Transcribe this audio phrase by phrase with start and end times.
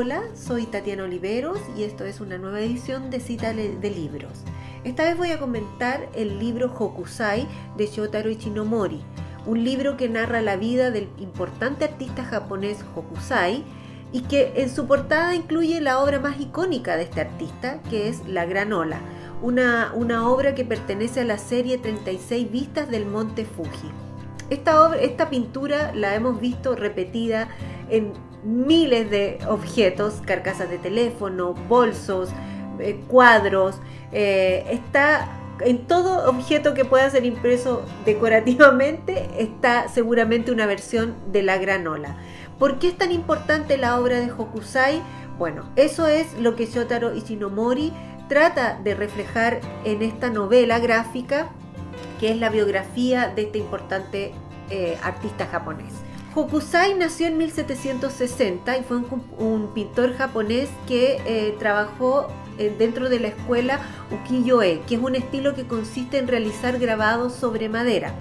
[0.00, 4.44] Hola, soy Tatiana Oliveros y esto es una nueva edición de Cita de Libros.
[4.84, 9.00] Esta vez voy a comentar el libro Hokusai de Shotaro Ichinomori,
[9.44, 13.64] un libro que narra la vida del importante artista japonés Hokusai
[14.12, 18.24] y que en su portada incluye la obra más icónica de este artista, que es
[18.28, 19.00] La Gran Ola,
[19.42, 23.90] una, una obra que pertenece a la serie 36 vistas del Monte Fuji.
[24.48, 27.48] Esta, obra, esta pintura la hemos visto repetida
[27.90, 28.12] en
[28.44, 32.30] miles de objetos, carcasas de teléfono, bolsos,
[32.78, 33.76] eh, cuadros,
[34.12, 35.28] eh, está
[35.60, 42.16] en todo objeto que pueda ser impreso decorativamente está seguramente una versión de la granola.
[42.58, 45.02] ¿Por qué es tan importante la obra de Hokusai?
[45.38, 47.92] Bueno, eso es lo que Shotaro Ishinomori
[48.28, 51.48] trata de reflejar en esta novela gráfica
[52.18, 54.32] que es la biografía de este importante
[54.70, 55.94] eh, artista japonés.
[56.34, 58.98] Hokusai nació en 1760 y fue
[59.38, 65.14] un, pintor japonés que eh, trabajó eh, dentro de la escuela ukiyo-e, que es un
[65.14, 68.12] estilo que consiste en realizar grabados sobre madera.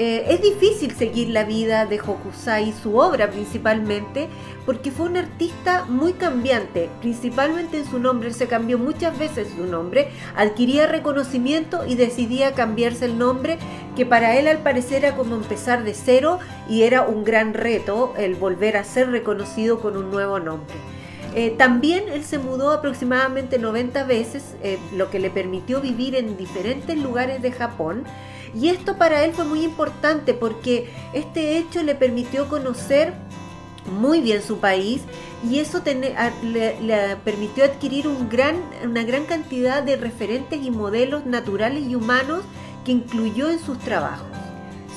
[0.00, 4.28] Eh, es difícil seguir la vida de Hokusai, su obra principalmente,
[4.64, 9.66] porque fue un artista muy cambiante, principalmente en su nombre, se cambió muchas veces su
[9.66, 13.58] nombre, adquiría reconocimiento y decidía cambiarse el nombre,
[13.96, 16.38] que para él al parecer era como empezar de cero
[16.68, 20.76] y era un gran reto el volver a ser reconocido con un nuevo nombre.
[21.34, 26.36] Eh, también él se mudó aproximadamente 90 veces, eh, lo que le permitió vivir en
[26.36, 28.04] diferentes lugares de Japón.
[28.54, 33.14] Y esto para él fue muy importante porque este hecho le permitió conocer
[33.88, 35.02] muy bien su país
[35.48, 42.42] y eso le, permitió adquirir una gran cantidad de referentes y modelos naturales y humanos
[42.84, 44.26] que incluyó en sus trabajos.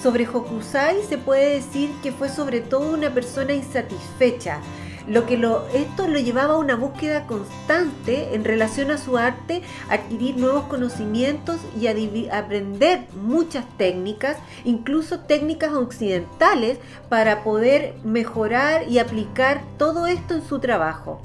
[0.01, 4.59] Sobre Hokusai se puede decir que fue sobre todo una persona insatisfecha,
[5.07, 9.61] lo que lo, esto lo llevaba a una búsqueda constante en relación a su arte,
[9.89, 16.77] adquirir nuevos conocimientos y aprender muchas técnicas, incluso técnicas occidentales,
[17.09, 21.21] para poder mejorar y aplicar todo esto en su trabajo.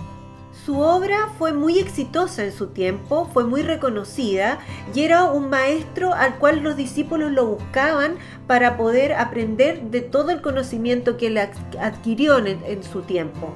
[0.66, 4.58] Su obra fue muy exitosa en su tiempo, fue muy reconocida
[4.92, 8.16] y era un maestro al cual los discípulos lo buscaban
[8.48, 13.54] para poder aprender de todo el conocimiento que él adquirió en, su tiempo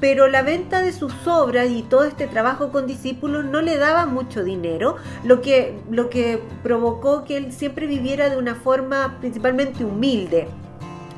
[0.00, 4.06] pero la venta de sus obras y todo este trabajo con discípulos no le daba
[4.06, 9.84] mucho dinero, lo que, lo que provocó que él siempre viviera de una forma principalmente
[9.84, 10.48] humilde.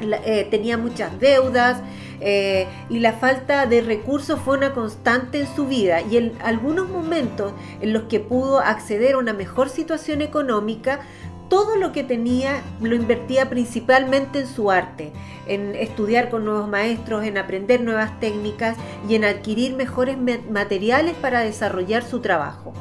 [0.00, 1.82] Eh, tenía muchas deudas
[2.20, 6.88] eh, y la falta de recursos fue una constante en su vida y en algunos
[6.88, 11.00] momentos en los que pudo acceder a una mejor situación económica,
[11.48, 15.12] todo lo que tenía lo invertía principalmente en su arte,
[15.46, 18.76] en estudiar con nuevos maestros, en aprender nuevas técnicas
[19.08, 20.18] y en adquirir mejores
[20.50, 22.74] materiales para desarrollar su trabajo.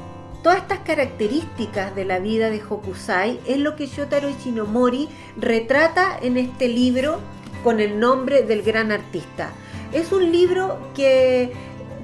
[0.44, 6.38] Todas estas características de la vida de Hokusai es lo que Shotaro Ichinomori retrata en
[6.38, 7.20] este libro
[7.64, 9.52] con el nombre del gran artista.
[9.94, 11.52] Es un libro que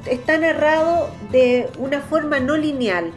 [0.10, 3.12] está narrado de una forma no lineal.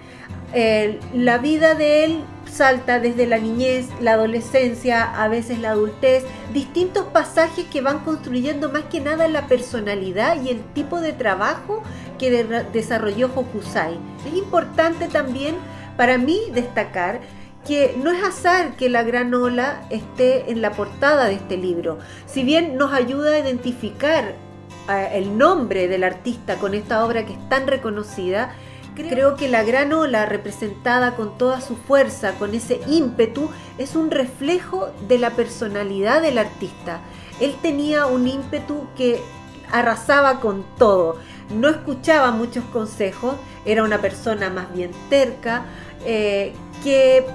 [0.52, 6.24] Eh, la vida de él salta desde la niñez, la adolescencia, a veces la adultez,
[6.52, 11.82] distintos pasajes que van construyendo más que nada la personalidad y el tipo de trabajo
[12.18, 13.98] que desarrolló Hokusai.
[14.26, 15.56] Es importante también
[15.96, 17.20] para mí destacar
[17.66, 21.98] que no es azar que la gran ola esté en la portada de este libro.
[22.26, 24.34] Si bien nos ayuda a identificar
[24.88, 28.54] eh, el nombre del artista con esta obra que es tan reconocida,
[28.96, 34.10] Creo que la gran ola representada con toda su fuerza, con ese ímpetu, es un
[34.10, 37.00] reflejo de la personalidad del artista.
[37.38, 39.20] Él tenía un ímpetu que
[39.70, 41.16] arrasaba con todo,
[41.54, 43.34] no escuchaba muchos consejos,
[43.66, 45.66] era una persona más bien terca,
[46.06, 47.26] eh, que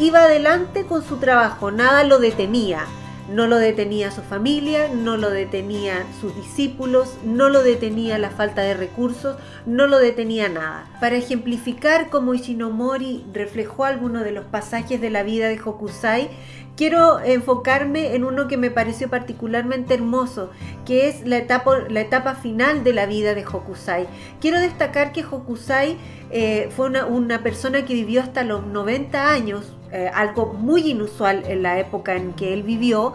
[0.00, 2.86] iba adelante con su trabajo, nada lo detenía.
[3.30, 8.62] No lo detenía su familia, no lo detenía sus discípulos, no lo detenía la falta
[8.62, 9.36] de recursos,
[9.66, 10.90] no lo detenía nada.
[11.00, 16.28] Para ejemplificar cómo Ishinomori reflejó algunos de los pasajes de la vida de Hokusai,
[16.76, 20.50] quiero enfocarme en uno que me pareció particularmente hermoso,
[20.84, 24.08] que es la etapa, final de la vida de Hokusai.
[24.40, 25.96] Quiero destacar que Hokusai
[26.32, 31.62] eh, fue una persona que vivió hasta los 90 años, eh, algo muy inusual en
[31.62, 33.14] la época en que él vivió.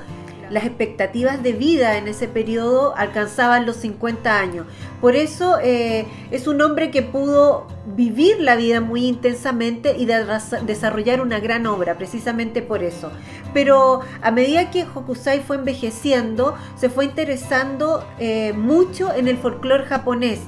[0.49, 4.67] las expectativas de vida en ese periodo alcanzaban los 50 años.
[5.01, 11.21] Por eso eh, es un hombre que pudo vivir la vida muy intensamente y desarrollar
[11.21, 13.11] una gran obra, precisamente por eso.
[13.55, 19.85] Pero a medida que Hokusai fue envejeciendo, se fue interesando eh, mucho en el folclore
[19.85, 20.41] japonés.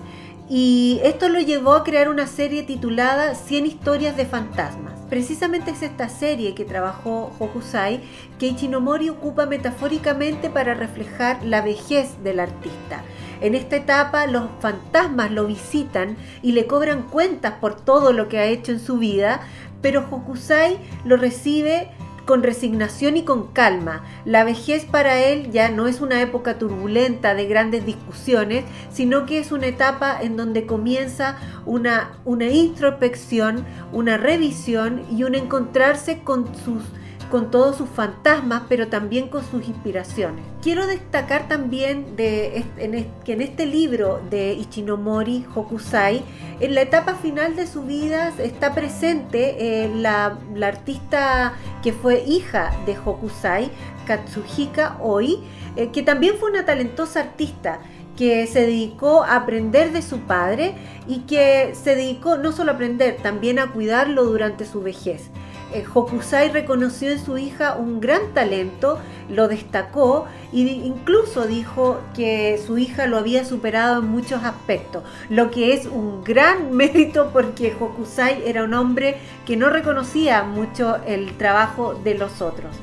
[0.49, 4.86] Y esto lo llevó a crear una serie titulada 100 historias de fantasmas.
[5.09, 8.01] Precisamente es esta serie que trabajó Hokusai
[8.39, 13.03] que Ichinomori ocupa metafóricamente para reflejar la vejez del artista.
[13.39, 18.39] En esta etapa los fantasmas lo visitan y le cobran cuentas por todo lo que
[18.39, 19.41] ha hecho en su vida,
[19.81, 21.89] pero Hokusai lo recibe
[22.27, 24.03] con resignación y con calma.
[24.25, 29.39] La vejez para él ya no es una época turbulenta de grandes discusiones, sino que
[29.39, 36.53] es una etapa en donde comienza una, una introspección, una revisión y un encontrarse con
[36.53, 36.83] sus
[37.29, 40.43] con todos sus fantasmas, pero también con sus inspiraciones.
[40.61, 46.23] Quiero destacar también que en este libro de Ichinomori Hokusai,
[46.59, 51.53] en la etapa final de su vida está presente eh, la, artista
[51.83, 53.69] que fue hija de Hokusai,
[54.05, 55.39] Katsuhika Oi,
[55.75, 57.79] eh, que también fue una talentosa artista
[58.17, 60.73] que se dedicó a aprender de su padre
[61.07, 65.29] y que se dedicó no solo a aprender, también a cuidarlo durante su vejez.
[65.73, 68.99] Eh, Hokusai reconoció en su hija un gran talento,
[69.29, 75.51] lo destacó e incluso dijo que su hija lo había superado en muchos aspectos, lo
[75.51, 81.35] que es un gran mérito porque Hokusai era un hombre que no reconocía mucho el
[81.35, 82.73] trabajo de los otros.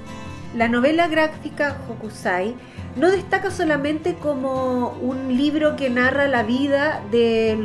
[0.55, 2.55] La novela gráfica Hokusai
[2.97, 7.59] no destaca solamente como un libro que narra la vida de,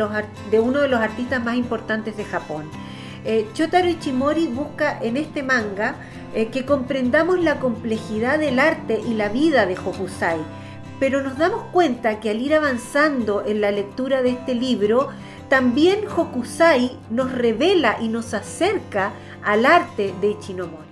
[0.49, 2.65] de uno de los artistas más importantes de Japón,
[3.25, 5.95] eh, Chotaro Ichimori busca en este manga
[6.33, 10.39] eh, que comprendamos la complejidad del arte y la vida de Hokusai,
[10.99, 15.09] pero nos damos cuenta que al ir avanzando en la lectura de este libro,
[15.49, 19.11] también Hokusai nos revela y nos acerca
[19.43, 20.88] al arte de Ichinomori.